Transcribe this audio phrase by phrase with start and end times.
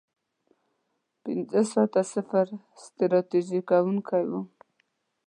[1.23, 2.45] پنځه ساعته سفر
[2.83, 4.31] ستړی کوونکی و.